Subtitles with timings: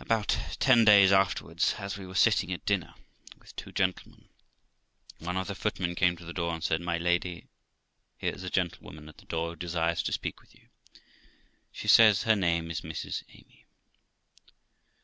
[0.00, 2.96] About ten days afterwards, as we were sitting at dinner
[3.38, 4.28] with two gentlemen,
[5.18, 7.46] one of the footmen came to the door, and said 'My lady,
[8.16, 10.68] here is a gentlewoman at the door who desires to speak with you:
[11.70, 13.66] she says her name is Mrs Amy.'